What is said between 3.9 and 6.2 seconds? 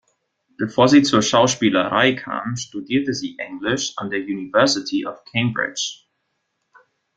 an der University of Cambridge.